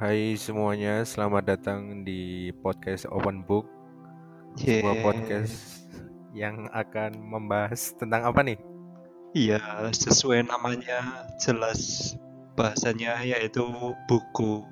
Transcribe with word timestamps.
Hai 0.00 0.32
semuanya, 0.32 1.04
selamat 1.04 1.44
datang 1.44 2.08
di 2.08 2.48
podcast 2.64 3.04
Open 3.12 3.44
Book, 3.44 3.68
sebuah 4.56 4.96
Yeah. 4.96 5.04
podcast 5.04 5.56
yang 6.32 6.72
akan 6.72 7.20
membahas 7.20 7.92
tentang 8.00 8.24
apa 8.24 8.40
nih? 8.40 8.56
Iya, 9.36 9.60
sesuai 9.92 10.48
namanya 10.48 11.28
jelas 11.36 12.16
bahasanya 12.56 13.20
yaitu 13.28 13.60
buku. 14.08 14.64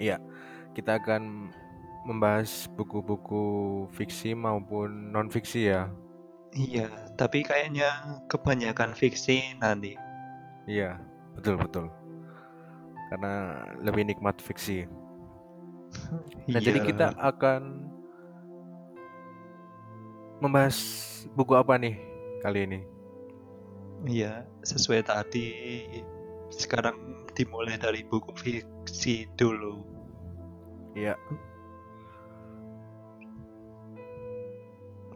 Iya, 0.00 0.16
kita 0.72 1.04
akan 1.04 1.52
membahas 2.08 2.64
buku-buku 2.80 3.44
fiksi 3.92 4.32
maupun 4.32 5.12
non 5.12 5.28
fiksi 5.28 5.68
ya. 5.68 5.92
Iya, 6.56 7.12
tapi 7.20 7.44
kayaknya 7.44 8.24
kebanyakan 8.24 8.96
fiksi 8.96 9.60
nanti. 9.60 10.00
Iya, 10.64 10.96
betul 11.36 11.60
betul. 11.60 11.97
Karena 13.08 13.64
lebih 13.80 14.04
nikmat 14.08 14.40
fiksi. 14.40 14.84
Nah, 16.48 16.60
jadi 16.64 16.80
Iya. 16.80 16.88
kita 16.88 17.06
akan 17.20 17.88
membahas 20.40 20.76
buku 21.36 21.52
apa 21.52 21.76
nih 21.76 22.00
kali 22.40 22.64
ini? 22.64 22.80
Iya, 24.08 24.48
sesuai 24.64 25.04
tadi 25.04 25.48
sekarang 26.48 26.96
dimulai 27.36 27.76
dari 27.76 28.00
buku 28.08 28.32
fiksi 28.32 29.28
dulu. 29.36 29.84
Iya, 30.96 31.20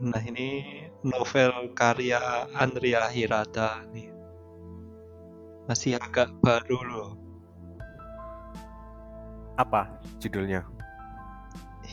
Nah, 0.02 0.18
ini 0.18 0.66
novel 1.06 1.70
karya 1.78 2.50
Andrea 2.58 3.06
Hirata 3.06 3.86
nih. 3.94 4.10
Masih 5.70 5.94
agak 5.94 6.34
baru 6.42 6.78
loh. 6.82 7.21
Apa 9.62 10.02
judulnya? 10.18 10.66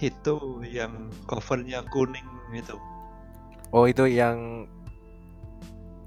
Itu 0.02 0.66
yang 0.66 1.14
covernya 1.30 1.86
kuning 1.94 2.26
itu. 2.52 2.76
Oh 3.70 3.86
itu 3.86 4.10
yang 4.10 4.66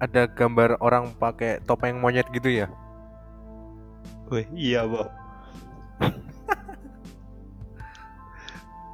ada 0.03 0.27
gambar 0.27 0.83
orang 0.83 1.15
pakai 1.15 1.63
topeng 1.63 2.03
monyet 2.03 2.27
gitu 2.35 2.51
ya? 2.51 2.67
Wih, 4.33 4.49
iya, 4.57 4.83
Bob. 4.83 5.07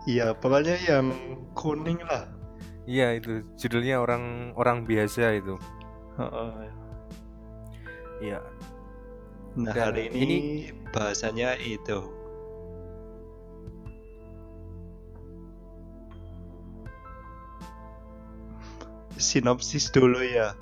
Iya, 0.08 0.32
pokoknya 0.32 0.76
yang 0.88 1.12
kuning 1.52 2.00
lah. 2.00 2.24
Iya 2.88 3.20
itu 3.20 3.44
judulnya 3.60 4.00
orang 4.00 4.56
orang 4.56 4.88
biasa 4.88 5.36
itu. 5.36 5.60
Iya. 8.24 8.40
Nah, 9.52 9.72
Dan 9.76 9.84
hari 9.92 10.08
ini, 10.08 10.38
bahasanya 10.96 11.60
itu. 11.60 12.17
Sinopsis 19.18 19.90
dulu 19.90 20.22
ya. 20.22 20.54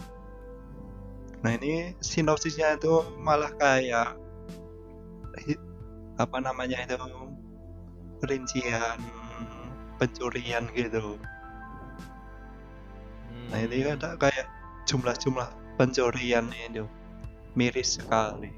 Nah, 1.44 1.54
ini 1.54 1.92
sinopsisnya 2.00 2.80
itu 2.80 3.04
malah 3.20 3.52
kayak 3.60 4.16
apa 6.16 6.36
namanya 6.40 6.80
itu 6.88 6.96
rincian 8.24 8.98
pencurian 10.00 10.64
gitu. 10.72 11.20
Nah, 13.52 13.58
ini 13.62 13.84
Hmm. 13.84 13.94
ada 13.94 14.16
kayak 14.16 14.48
jumlah-jumlah 14.88 15.46
pencurian 15.76 16.48
itu 16.66 16.88
miris 17.52 18.00
sekali. 18.00 18.50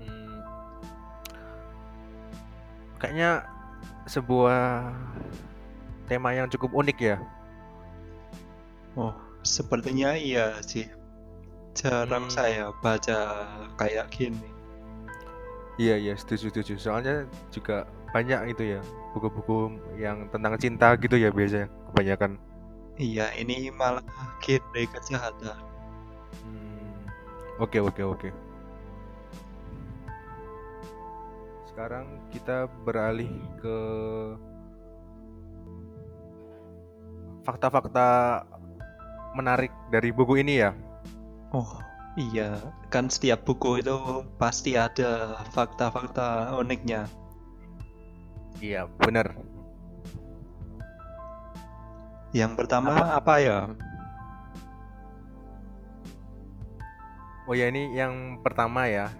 Hmm. 0.00 0.40
Kayaknya 2.96 3.44
sebuah 4.08 4.90
tema 6.08 6.34
yang 6.34 6.48
cukup 6.50 6.72
unik 6.74 6.98
ya. 6.98 7.16
Oh, 8.98 9.14
sepertinya 9.46 10.14
iya 10.18 10.58
sih. 10.62 10.86
Jarang 11.78 12.26
Hmm. 12.26 12.34
saya 12.34 12.64
baca 12.82 13.46
kayak 13.78 14.10
gini. 14.10 14.42
Iya 15.78 15.96
iya 15.96 16.14
setuju 16.18 16.50
setuju. 16.50 16.74
Soalnya 16.76 17.24
juga 17.54 17.86
banyak 18.10 18.52
itu 18.52 18.74
ya 18.76 18.80
buku-buku 19.14 19.78
yang 19.96 20.26
tentang 20.34 20.58
cinta 20.58 20.92
gitu 20.98 21.14
ya 21.14 21.30
biasanya 21.30 21.70
kebanyakan. 21.90 22.36
Iya, 23.00 23.32
ini 23.38 23.72
malah 23.72 24.04
genre 24.44 24.82
kejahatan. 24.92 25.56
Hmm. 26.44 26.90
Oke 27.62 27.80
oke 27.80 28.02
oke. 28.04 28.28
Sekarang 31.70 32.18
kita 32.28 32.68
beralih 32.84 33.30
ke 33.62 33.78
fakta-fakta 37.40 38.08
menarik 39.34 39.70
dari 39.90 40.10
buku 40.10 40.42
ini 40.42 40.62
ya. 40.62 40.70
Oh, 41.50 41.78
iya. 42.18 42.58
Kan 42.90 43.10
setiap 43.10 43.46
buku 43.46 43.82
itu 43.82 44.26
pasti 44.38 44.74
ada 44.74 45.42
fakta-fakta 45.50 46.54
uniknya. 46.58 47.06
Iya 48.60 48.86
benar. 49.00 49.34
Yang 52.30 52.52
pertama 52.54 53.18
apa, 53.18 53.34
ya? 53.42 53.58
Oh 57.50 57.54
ya 57.58 57.66
ini 57.66 57.90
yang 57.98 58.38
pertama 58.46 58.86
ya. 58.86 59.10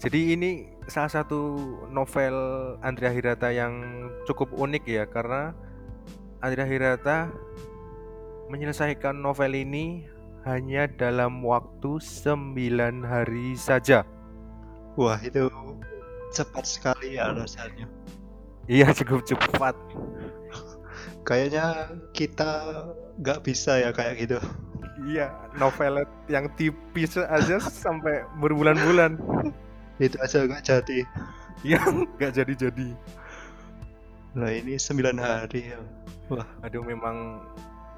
Jadi 0.00 0.34
ini 0.34 0.66
salah 0.88 1.12
satu 1.12 1.60
novel 1.92 2.34
Andrea 2.82 3.12
Hirata 3.12 3.52
yang 3.52 4.08
cukup 4.26 4.50
unik 4.56 4.82
ya 4.88 5.04
karena 5.06 5.54
Andrea 6.42 6.66
Hirata 6.66 7.30
menyelesaikan 8.50 9.14
novel 9.14 9.54
ini 9.54 10.10
hanya 10.42 10.90
dalam 10.90 11.38
waktu 11.46 12.02
9 12.02 12.58
hari 13.06 13.54
saja. 13.54 14.02
Wah, 14.98 15.22
itu 15.22 15.46
cepat 16.34 16.66
sekali 16.66 17.14
ya 17.14 17.30
rasanya. 17.30 17.86
Iya 18.66 18.90
cukup 18.98 19.22
cepat. 19.22 19.78
Kayaknya 21.22 21.94
kita 22.10 22.50
nggak 23.22 23.46
bisa 23.46 23.78
ya 23.78 23.94
kayak 23.94 24.26
gitu. 24.26 24.38
Iya, 25.06 25.30
novel 25.54 26.02
yang 26.26 26.50
tipis 26.58 27.14
aja 27.22 27.62
sampai 27.62 28.26
berbulan-bulan. 28.42 29.14
Itu 30.02 30.18
aja 30.18 30.42
nggak 30.42 30.66
jadi. 30.66 31.06
Iya, 31.62 31.78
nggak 32.18 32.32
jadi-jadi. 32.34 32.90
Nah, 34.34 34.50
ini 34.50 34.74
9 34.74 35.22
hari 35.22 35.70
ya. 35.70 35.80
Wah, 36.30 36.46
Aduh 36.62 36.84
memang 36.86 37.42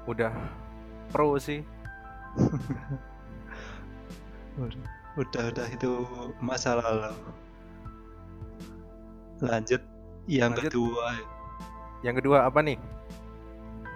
udah 0.09 0.33
pro 1.13 1.37
sih. 1.37 1.61
udah 5.19 5.43
udah 5.51 5.67
itu 5.69 5.91
masa 6.41 6.79
lalu. 6.79 7.13
Lanjut 9.43 9.81
yang 10.25 10.55
Lanjut. 10.55 10.71
kedua 10.71 11.07
Yang 12.01 12.15
kedua 12.23 12.37
apa 12.49 12.59
nih? 12.65 12.79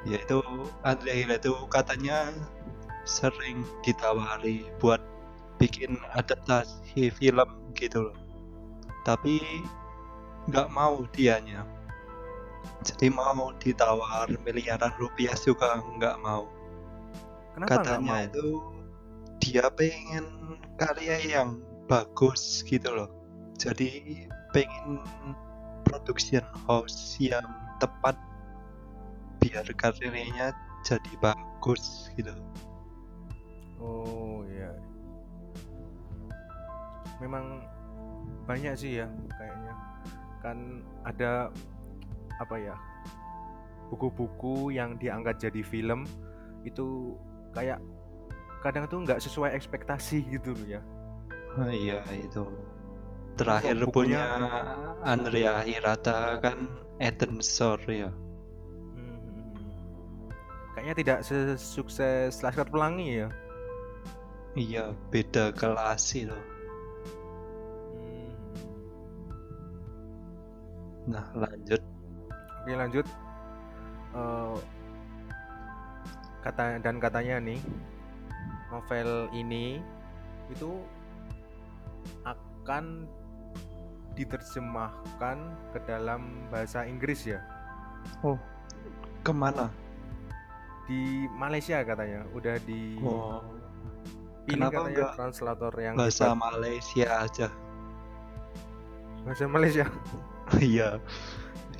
yaitu 0.07 0.39
Andrea 0.87 1.11
Hila 1.11 1.35
itu 1.35 1.51
katanya 1.67 2.31
sering 3.03 3.67
ditawari 3.83 4.63
buat 4.79 5.01
bikin 5.59 5.99
adaptasi 6.15 7.11
film 7.11 7.49
gitu 7.75 8.07
loh. 8.07 8.17
Tapi 9.03 9.43
nggak 10.47 10.71
mau 10.71 11.03
dianya. 11.11 11.67
Jadi 12.79 13.11
mau 13.11 13.51
ditawar 13.59 14.31
miliaran 14.43 14.93
rupiah 14.99 15.35
juga 15.35 15.79
nggak 15.79 16.15
mau. 16.23 16.47
Kenapa 17.55 17.83
katanya 17.83 18.13
mau? 18.15 18.27
itu 18.27 18.47
dia 19.39 19.71
pengen 19.71 20.59
karya 20.75 21.17
yang 21.23 21.59
bagus 21.87 22.61
gitu 22.67 22.91
loh 22.91 23.09
jadi 23.55 24.23
pengen 24.51 25.01
production 25.87 26.43
house 26.67 27.17
yang 27.17 27.43
tepat 27.81 28.13
biar 29.41 29.65
karyanya 29.79 30.53
jadi 30.83 31.11
bagus 31.23 32.11
gitu 32.19 32.35
Oh 33.79 34.43
iya. 34.51 34.75
Memang 37.23 37.63
banyak 38.43 38.75
sih 38.75 38.99
ya 38.99 39.07
kayaknya. 39.39 39.73
Kan 40.43 40.83
ada 41.07 41.47
apa 42.39 42.55
ya 42.55 42.75
buku-buku 43.89 44.71
yang 44.71 44.95
diangkat 45.01 45.49
jadi 45.49 45.61
film 45.65 46.05
itu 46.63 47.17
kayak 47.51 47.81
kadang 48.61 48.85
tuh 48.85 49.01
nggak 49.03 49.19
sesuai 49.23 49.55
ekspektasi 49.55 50.23
gitu 50.29 50.53
loh 50.53 50.67
ya. 50.67 50.81
Ah, 51.57 51.71
iya 51.73 51.99
itu. 52.13 52.45
Terakhir 53.39 53.87
oh, 53.87 53.91
punya 53.91 54.21
Andrea 55.01 55.63
Hirata 55.63 56.37
kan 56.43 56.67
Ethan 56.99 57.39
Shore 57.39 57.87
ya. 57.87 58.11
Hmm. 58.93 59.63
Kayaknya 60.75 60.95
tidak 60.99 61.19
sesukses 61.23 62.43
Laskar 62.43 62.67
Pelangi 62.67 63.25
ya. 63.25 63.29
Iya 64.59 64.91
beda 65.07 65.55
kelas 65.55 66.01
sih 66.03 66.27
loh. 66.27 66.43
Hmm. 67.95 68.29
Nah 71.15 71.25
lanjut. 71.31 71.79
Oke 72.69 72.77
lanjut. 72.77 73.07
Eh, 74.13 74.57
kata 76.45 76.77
dan 76.77 77.01
katanya 77.01 77.41
nih 77.41 77.57
novel 78.69 79.25
ini 79.33 79.81
itu 80.53 80.77
akan 82.21 83.09
diterjemahkan 84.13 85.37
ke 85.73 85.79
dalam 85.83 86.45
bahasa 86.53 86.85
Inggris 86.85 87.25
ya 87.25 87.41
Ke 89.19 89.33
mana? 89.33 89.73
di 90.85 91.25
Malaysia 91.33 91.81
katanya 91.81 92.21
udah 92.29 92.53
di 92.61 93.01
Oh, 93.01 93.41
kenapa 94.45 94.85
katanya 94.85 94.93
nggak 94.93 95.13
translator 95.17 95.73
yang 95.73 95.95
bahasa 95.97 96.25
hebat. 96.27 96.37
Malaysia 96.39 97.07
aja. 97.19 97.47
bahasa 99.25 99.45
Malaysia 99.45 99.85
Iya. 100.61 101.01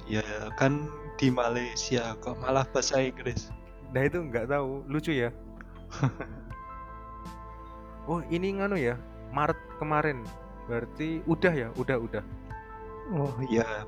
Iya, 0.10 0.26
kan 0.58 0.90
di 1.16 1.30
Malaysia 1.30 2.18
kok 2.18 2.36
malah 2.40 2.66
bahasa 2.68 2.98
Inggris. 2.98 3.54
nah 3.90 4.02
itu 4.02 4.18
nggak 4.20 4.50
tahu. 4.50 4.82
Lucu 4.86 5.14
ya. 5.14 5.30
Oh 8.06 8.26
ini 8.26 8.58
nganu 8.58 8.74
ya 8.74 8.98
Maret 9.30 9.58
kemarin. 9.78 10.26
Berarti 10.66 11.22
udah 11.26 11.54
ya? 11.54 11.70
Udah 11.78 11.98
udah. 11.98 12.24
Oh 13.12 13.34
iya, 13.46 13.86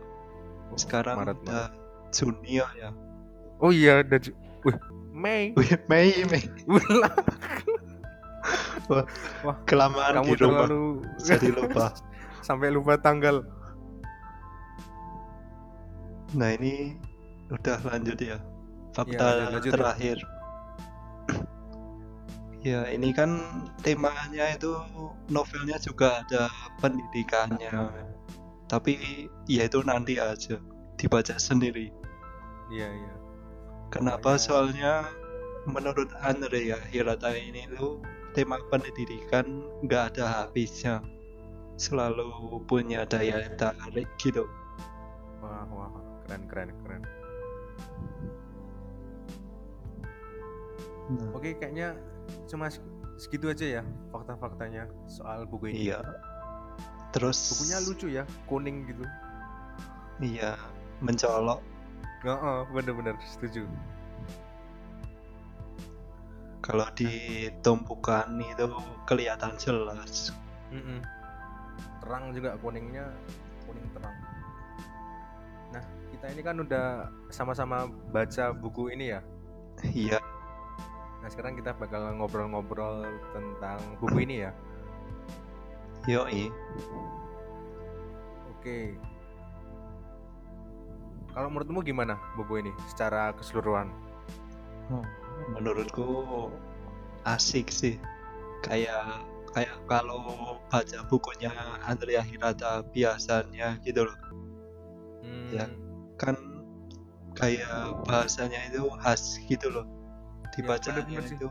Oh, 0.70 0.78
sekarang 0.78 1.18
Maret, 1.18 1.42
udah 1.42 1.74
Juni 2.10 2.62
ya. 2.62 2.94
oh 3.58 3.70
iya 3.70 4.02
udah 4.02 4.18
ju- 4.18 4.38
Wih, 4.62 4.78
Mei. 5.12 5.44
Wih, 5.54 5.74
Mei, 5.86 6.22
Mei. 6.26 6.44
Ulah, 8.90 9.06
Kelamaan 9.66 10.22
kamu 10.22 10.26
di 10.28 10.34
rumah. 10.38 10.66
terlalu 10.66 10.84
jadi 11.18 11.48
lupa. 11.50 11.86
sampai 12.46 12.70
lupa 12.70 12.98
tanggal 12.98 13.42
Nah 16.32 16.50
ini 16.56 16.96
udah 17.52 17.78
lanjut 17.84 18.18
ya. 18.18 18.38
Fakta 18.92 19.28
Iya, 19.28 19.44
lanjut, 19.52 19.72
ya. 19.72 19.76
terakhir. 19.76 20.18
ya 22.62 22.86
ini 22.94 23.10
kan 23.10 23.42
temanya 23.82 24.54
itu 24.54 24.70
novelnya 25.28 25.82
juga 25.82 26.22
ada 26.22 26.46
pendidikannya. 26.78 27.74
Tapi 28.70 29.26
ya 29.50 29.66
itu 29.66 29.82
nanti 29.82 30.22
aja 30.22 30.62
dibaca 30.96 31.36
sendiri. 31.36 31.90
iya 32.72 32.88
iya 32.88 33.14
Kenapa? 33.92 34.38
Pokoknya- 34.38 34.40
Soalnya 34.40 34.94
menurut 35.68 36.08
Andrea 36.22 36.80
Hirata 36.88 37.36
ini 37.36 37.68
tuh 37.76 38.00
tema 38.32 38.56
pendidikan 38.70 39.44
nggak 39.84 40.16
ada 40.16 40.26
habisnya. 40.46 41.02
Selalu 41.76 42.30
punya 42.70 43.04
daya 43.04 43.50
tarik 43.58 44.08
gitu. 44.16 44.46
wah 45.42 45.66
wah 45.68 45.90
keren 46.32 46.48
keren 46.48 47.04
keren 47.04 47.04
Nah, 51.12 51.28
oke 51.36 51.60
kayaknya 51.60 52.00
cuma 52.48 52.72
seg- 52.72 52.88
segitu 53.20 53.52
aja 53.52 53.82
ya 53.82 53.84
fakta-faktanya 54.10 54.88
soal 55.06 55.44
buku 55.44 55.76
ini 55.76 55.92
iya. 55.92 56.00
Terus 57.12 57.52
bukunya 57.52 57.78
lucu 57.84 58.08
ya 58.08 58.24
kuning 58.48 58.88
gitu 58.88 59.04
Iya, 60.24 60.56
mencolok. 61.04 61.60
nggak 62.24 62.38
oh, 62.40 62.64
bener-bener 62.72 63.18
setuju 63.28 63.68
Kalau 66.62 66.86
ditumpukan 66.94 68.30
itu 68.38 68.70
kelihatan 69.04 69.58
jelas. 69.58 70.30
Mm-mm. 70.72 71.02
terang 72.00 72.32
juga 72.32 72.56
kuningnya 72.58 73.12
kuning 73.68 73.84
terang 73.92 74.16
nah 75.72 75.84
kita 76.12 76.26
ini 76.32 76.42
kan 76.44 76.56
udah 76.60 77.08
sama-sama 77.32 77.88
baca 78.12 78.52
buku 78.56 78.92
ini 78.96 79.16
ya 79.16 79.22
Iya, 79.82 80.20
nah 81.24 81.30
sekarang 81.32 81.58
kita 81.58 81.74
bakal 81.74 82.06
ngobrol-ngobrol 82.22 83.02
tentang 83.34 83.80
buku 83.98 84.28
ini 84.30 84.46
ya 84.46 84.52
yoi. 86.06 86.52
oke 88.52 88.78
kalau 91.32 91.48
menurutmu 91.50 91.82
gimana 91.82 92.20
buku 92.36 92.62
ini 92.62 92.72
secara 92.92 93.32
keseluruhan 93.34 93.90
Oh, 94.92 95.08
menurutku 95.56 96.08
asik 97.24 97.72
sih. 97.72 97.96
Kayak 98.60 99.24
kayak 99.56 99.80
kalau 99.88 100.60
baca 100.68 101.00
bukunya 101.08 101.52
Andrea 101.88 102.20
Hirata 102.20 102.84
biasanya 102.92 103.80
gitu 103.88 104.04
loh. 104.12 104.18
Hmm, 105.32 105.48
Ya. 105.56 105.66
Kan 106.20 106.36
kayak 107.34 108.04
bahasanya 108.04 108.60
itu 108.68 108.84
khas 109.00 109.40
gitu 109.48 109.72
loh. 109.72 109.88
Dibacanya 110.52 111.24
sih. 111.24 111.40
itu 111.40 111.48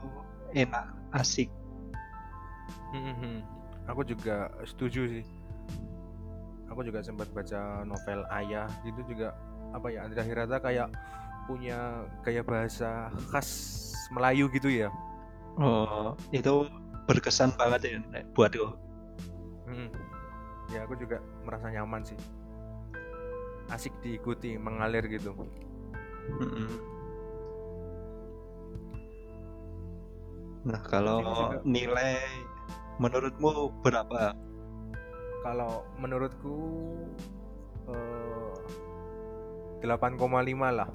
enak, 0.52 0.86
asik. 1.16 1.48
Mhm. 2.92 3.40
Aku 3.88 4.04
juga 4.04 4.52
setuju 4.68 5.08
sih. 5.08 5.24
Aku 6.70 6.84
juga 6.86 7.02
sempat 7.02 7.26
baca 7.34 7.82
novel 7.82 8.22
Ayah 8.30 8.68
gitu 8.86 9.02
juga 9.10 9.34
apa 9.74 9.90
ya 9.90 10.06
Andrea 10.06 10.22
Hirata 10.22 10.62
kayak 10.62 10.92
punya 11.50 12.06
gaya 12.22 12.46
bahasa 12.46 13.10
khas 13.32 13.48
Melayu 14.14 14.46
gitu 14.54 14.70
ya. 14.70 14.92
Oh, 15.58 16.14
itu 16.30 16.66
berkesan 17.10 17.50
banget 17.58 17.90
ya 17.90 17.98
Nek, 18.10 18.30
buatku. 18.38 18.70
Mhm. 19.66 19.90
Ya 20.70 20.86
aku 20.86 20.94
juga 20.94 21.18
merasa 21.42 21.66
nyaman 21.74 22.06
sih. 22.06 22.18
Asik 23.70 23.94
diikuti, 24.02 24.58
mengalir 24.58 25.06
gitu. 25.06 25.34
Nah, 30.66 30.80
kalau 30.84 31.54
nilai 31.64 32.20
menurutmu 33.00 33.72
berapa? 33.80 34.36
Kalau 35.40 35.88
menurutku 35.96 36.58
eh, 37.88 38.54
8,5 39.86 40.20
lah. 40.68 40.90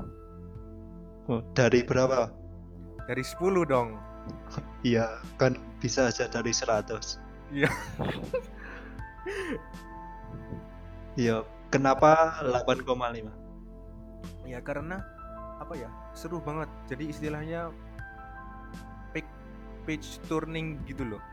Oh, 1.26 1.42
dari 1.58 1.82
berapa? 1.82 2.30
Dari 3.10 3.24
10 3.26 3.66
dong. 3.66 3.98
Iya, 4.86 5.18
kan 5.42 5.58
bisa 5.82 6.14
aja 6.14 6.30
dari 6.30 6.54
100. 6.54 7.18
Iya. 7.50 7.70
Iya, 11.16 11.48
kenapa 11.76 12.40
8,5? 12.40 13.28
Ya 14.48 14.64
karena 14.64 15.04
apa 15.60 15.74
ya 15.76 15.92
seru 16.16 16.40
banget. 16.40 16.72
Jadi 16.88 17.12
istilahnya 17.12 17.72
page, 19.12 19.32
page 19.84 20.08
turning 20.32 20.80
gitu 20.88 21.04
loh. 21.04 21.24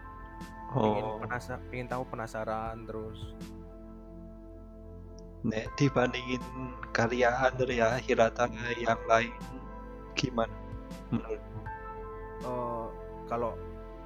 Pengen 0.83 1.07
Oh, 1.07 1.21
penasa, 1.21 1.61
pengen 1.71 1.89
tahu 1.91 2.03
penasaran 2.09 2.89
terus. 2.89 3.21
nek 5.43 5.75
dibandingin 5.75 6.43
karya 6.95 7.35
Andrea 7.35 7.99
Hirata 7.99 8.47
yang 8.79 9.03
lain 9.11 9.35
gimana 10.15 10.55
menurutmu? 11.11 11.63
Eh, 12.47 12.87
kalau 13.27 13.59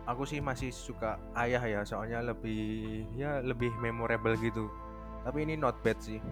aku 0.08 0.24
sih 0.24 0.40
masih 0.40 0.72
suka 0.72 1.20
ayah 1.36 1.60
ya, 1.64 1.80
soalnya 1.84 2.24
lebih 2.24 3.04
ya 3.16 3.40
lebih 3.44 3.72
memorable 3.80 4.36
gitu. 4.40 4.72
Tapi 5.26 5.42
ini 5.42 5.58
not 5.58 5.82
bad 5.82 5.98
sih, 5.98 6.22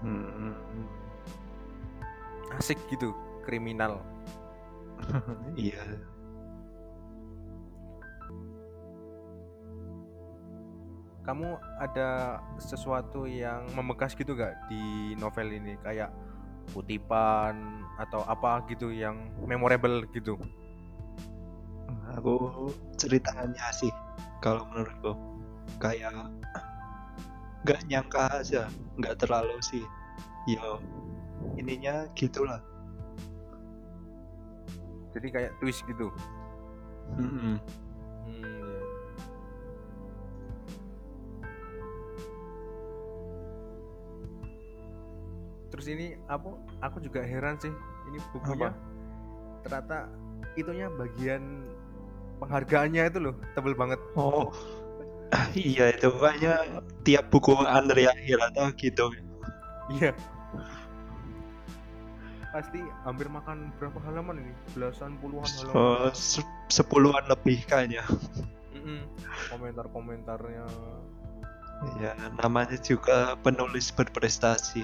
Hmm, 0.00 0.54
asik 2.56 2.78
gitu, 2.88 3.12
kriminal. 3.44 3.98
iya. 5.58 5.82
Kamu 11.26 11.60
ada 11.76 12.40
sesuatu 12.56 13.28
yang 13.28 13.68
membekas 13.76 14.16
gitu 14.16 14.32
gak 14.32 14.56
di 14.72 15.12
novel 15.20 15.52
ini 15.52 15.76
kayak 15.84 16.08
kutipan 16.72 17.84
atau 18.00 18.24
apa 18.24 18.64
gitu 18.72 18.88
yang 18.88 19.28
memorable 19.44 20.08
gitu? 20.16 20.40
Aku 22.16 22.72
ceritanya 22.96 23.68
sih 23.76 23.92
kalau 24.40 24.64
menurutku 24.72 25.12
kayak 25.76 26.16
nggak 27.66 27.80
nyangka 27.90 28.22
aja, 28.30 28.62
nggak 28.98 29.18
terlalu 29.22 29.56
sih. 29.64 29.84
Yo, 30.46 30.78
ininya 31.58 32.06
gitulah. 32.14 32.62
Jadi 35.16 35.28
kayak 35.34 35.52
twist 35.58 35.82
gitu. 35.88 36.12
Mm-mm. 37.18 37.56
Hmm. 38.28 38.80
Terus 45.72 45.86
ini 45.88 46.14
apa? 46.28 46.54
Aku 46.84 47.00
juga 47.00 47.24
heran 47.24 47.56
sih. 47.58 47.72
Ini 48.08 48.18
bukunya 48.32 48.70
ternyata 49.66 50.08
itunya 50.56 50.86
bagian 50.96 51.66
penghargaannya 52.38 53.02
itu 53.10 53.18
loh 53.18 53.34
tebel 53.52 53.74
banget. 53.74 54.00
Oh, 54.14 54.48
iya 55.54 55.92
itu 55.92 56.08
kayaknya 56.14 56.82
tiap 57.06 57.30
buku 57.30 57.54
Andrea 57.66 58.14
Hirata 58.16 58.72
gitu. 58.74 59.12
Iya. 59.92 60.12
Pasti 62.48 62.80
hampir 63.04 63.28
makan 63.28 63.70
berapa 63.76 64.00
halaman 64.08 64.40
ini? 64.40 64.52
Belasan 64.72 65.20
puluhan 65.20 65.46
halaman. 65.62 65.76
Oh, 65.76 66.08
se- 66.16 66.56
sepuluhan 66.72 67.24
lebih 67.28 67.60
kayaknya. 67.68 68.02
Mm-mm. 68.72 69.04
Komentar-komentarnya. 69.52 70.64
Ya, 72.02 72.16
namanya 72.42 72.74
juga 72.82 73.38
penulis 73.38 73.94
berprestasi. 73.94 74.82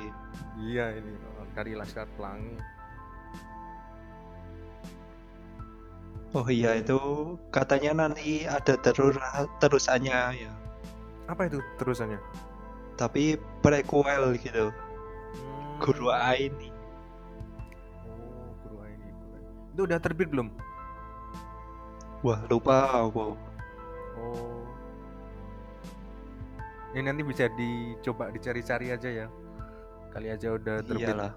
Iya 0.60 0.94
ini 0.94 1.18
dari 1.54 1.74
Laskar 1.74 2.06
Pelangi. 2.14 2.54
Oh 6.34 6.46
iya 6.50 6.78
itu 6.78 6.98
katanya 7.54 8.06
nanti 8.06 8.42
ada 8.42 8.74
terus 8.78 9.14
terusannya 9.62 10.20
ya. 10.34 10.52
Apa 11.24 11.48
itu 11.48 11.64
terusannya? 11.80 12.20
Tapi 13.00 13.40
prequel 13.64 14.36
gitu. 14.38 14.70
Hmm. 14.70 15.80
Guru 15.80 16.12
Aini. 16.12 16.70
Oh, 18.06 18.52
guru 18.62 18.84
ini. 18.86 19.10
Itu 19.72 19.80
udah 19.88 19.98
terbit 19.98 20.28
belum? 20.28 20.52
Wah, 22.24 22.40
lupa 22.48 23.04
aku. 23.04 23.36
Oh. 24.16 24.64
Ini 26.94 27.10
nanti 27.10 27.26
bisa 27.26 27.50
dicoba 27.52 28.30
dicari-cari 28.30 28.94
aja 28.94 29.10
ya. 29.10 29.26
Kali 30.14 30.30
aja 30.30 30.54
udah 30.54 30.78
terbit. 30.86 31.10
Iyalah. 31.10 31.32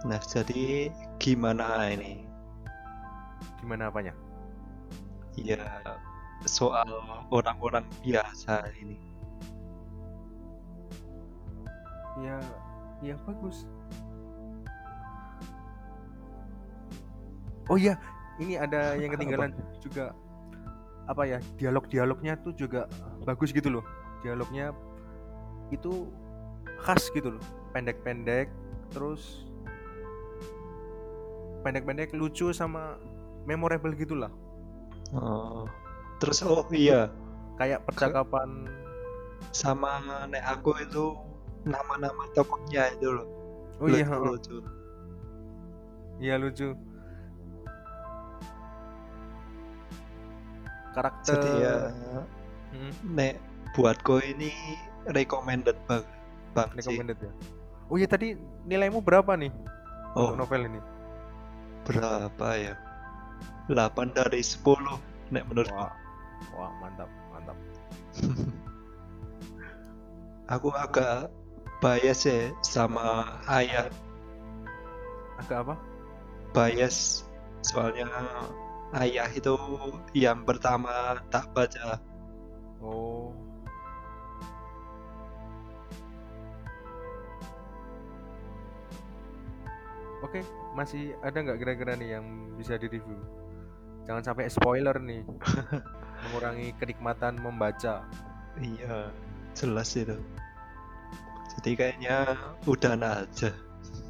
Nah, 0.00 0.20
jadi 0.32 0.88
gimana 1.20 1.92
ini? 1.92 2.24
Gimana 3.60 3.92
apanya? 3.92 4.16
Ya, 5.38 5.62
soal 6.48 6.88
orang-orang 7.30 7.86
biasa 8.02 8.66
ini. 8.80 8.96
Ya, 12.20 12.36
ya 13.00 13.14
bagus. 13.24 13.64
Oh 17.70 17.78
iya, 17.78 17.94
ini 18.42 18.58
ada 18.58 18.92
yang 19.00 19.14
ketinggalan 19.14 19.54
juga 19.78 20.10
apa 21.06 21.26
ya 21.26 21.38
dialog-dialognya 21.58 22.38
tuh 22.42 22.54
juga 22.58 22.90
bagus 23.22 23.54
gitu 23.54 23.70
loh. 23.70 23.84
Dialognya 24.26 24.74
itu 25.70 26.10
khas 26.82 27.08
gitu 27.14 27.38
loh, 27.38 27.44
pendek-pendek, 27.70 28.50
terus 28.90 29.46
pendek-pendek 31.62 32.10
lucu 32.16 32.50
sama 32.50 32.98
memorable 33.46 33.94
gitulah. 33.94 34.32
Oh. 35.12 35.66
Terus 36.20 36.44
oh 36.44 36.62
iya, 36.70 37.10
Kayak 37.56 37.84
percakapan 37.84 38.68
sama 39.50 39.98
nek 40.28 40.44
aku 40.46 40.76
itu 40.80 41.16
nama-nama 41.64 42.24
tokohnya 42.32 42.88
itu 42.92 43.08
loh. 43.10 43.28
Oh 43.80 43.88
iya, 43.88 44.04
Lucu, 44.04 44.08
heeh. 44.08 44.32
lucu. 44.32 44.56
iya 46.20 46.34
lucu. 46.36 46.68
Karakter 50.90 51.38
Jadi 51.38 51.50
ya 51.56 51.74
Mm, 52.70 52.94
nek 53.18 53.34
buatku 53.74 54.22
ini 54.22 54.54
recommended 55.10 55.74
bang 55.90 56.06
bang 56.54 56.70
sih. 56.78 56.94
recommended 56.94 57.18
ya. 57.18 57.32
Oh 57.90 57.98
iya 57.98 58.06
tadi 58.06 58.38
nilaimu 58.62 59.02
berapa 59.02 59.34
nih 59.34 59.50
Oh, 60.14 60.34
novel 60.34 60.66
ini? 60.66 60.78
berapa 61.82 62.48
ya? 62.54 62.74
8 63.70 64.10
dari 64.18 64.42
10 64.42 65.30
nek 65.30 65.46
menurut 65.46 65.70
Wah, 65.70 65.94
wah 66.58 66.72
mantap, 66.82 67.06
mantap. 67.30 67.56
aku 70.54 70.68
agak 70.74 71.30
bias 71.78 72.26
ya 72.26 72.50
sama 72.66 73.38
ayah 73.46 73.86
Agak 75.38 75.64
apa? 75.64 75.74
bias 76.50 77.22
soalnya 77.62 78.10
ayah 78.98 79.30
itu 79.30 79.54
yang 80.18 80.42
pertama 80.42 81.22
tak 81.30 81.46
baca 81.54 82.02
Oh, 82.80 83.30
Oke, 90.20 90.44
masih 90.76 91.16
ada 91.24 91.40
nggak 91.40 91.60
kira-kira 91.60 91.92
nih 91.96 92.16
yang 92.20 92.24
bisa 92.56 92.76
direview? 92.76 93.16
Jangan 94.04 94.22
sampai 94.24 94.48
spoiler 94.48 94.96
nih, 94.98 95.22
mengurangi 96.26 96.74
kenikmatan 96.76 97.38
membaca. 97.38 98.04
iya 98.58 99.08
jelas 99.54 99.94
itu 99.94 100.18
jadi 101.56 101.70
kayaknya 101.74 102.16
udah 102.66 102.92
aja 102.98 103.50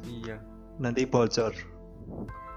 Iya, 0.03 0.41
nanti 0.75 1.05
bocor 1.05 1.53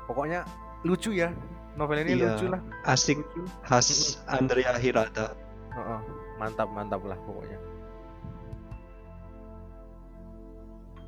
pokoknya 0.05 0.43
lucu 0.83 1.12
ya. 1.12 1.31
Novel 1.75 2.03
ini 2.03 2.19
Iya. 2.19 2.35
lucu 2.35 2.47
lah. 2.49 2.61
asik 2.85 3.19
khas 3.62 4.19
Andrea 4.26 4.75
Hirata 4.75 5.35
Heeh, 5.71 6.00
mantap, 6.38 6.71
mantap 6.71 7.03
lah 7.03 7.19
pokoknya. 7.21 7.59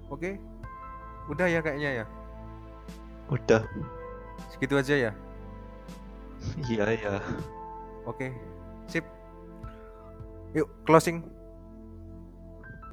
Oke, 0.06 0.38
udah 1.26 1.46
ya 1.46 1.58
kayaknya 1.58 2.02
ya. 2.02 2.06
udah 3.26 3.62
Segitu 4.54 4.74
aja 4.78 4.94
ya. 4.94 5.12
iya 6.70 6.86
ya 6.94 7.14
Oke, 8.06 8.30
sip. 8.86 9.02
Yuk 10.54 10.70
closing. 10.86 11.26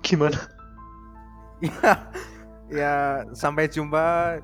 gimana 0.04 0.36
Ya, 1.64 1.92
ya 2.68 2.94
sampai 3.32 3.72
jumpa 3.72 4.38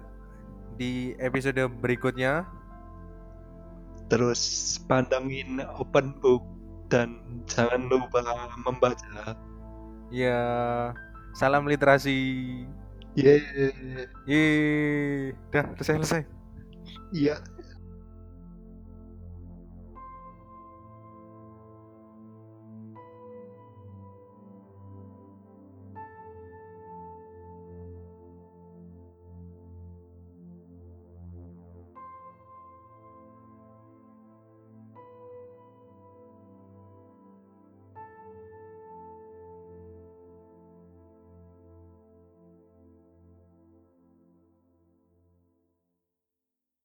di 0.80 1.18
episode 1.20 1.60
berikutnya. 1.84 2.48
terus 4.10 4.42
pandangin 4.90 5.62
open 5.78 6.18
book 6.18 6.42
dan 6.90 7.22
jangan 7.46 7.86
lupa 7.86 8.26
membaca 8.66 9.38
Ya, 10.10 10.42
salam 11.38 11.70
literasi. 11.70 12.18
Yeay. 13.14 13.70
Yeay, 14.26 15.38
udah 15.54 15.66
selesai 15.78 15.96
selesai. 16.02 16.22
Iya. 17.14 17.38